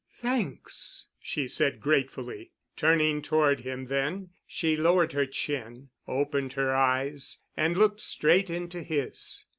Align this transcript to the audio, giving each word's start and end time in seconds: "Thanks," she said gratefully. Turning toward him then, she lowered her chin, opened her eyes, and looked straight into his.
"Thanks," 0.09 1.09
she 1.19 1.47
said 1.47 1.79
gratefully. 1.79 2.53
Turning 2.75 3.21
toward 3.21 3.59
him 3.59 3.85
then, 3.85 4.31
she 4.47 4.75
lowered 4.75 5.13
her 5.13 5.27
chin, 5.27 5.89
opened 6.07 6.53
her 6.53 6.75
eyes, 6.75 7.37
and 7.55 7.77
looked 7.77 8.01
straight 8.01 8.49
into 8.49 8.81
his. 8.81 9.45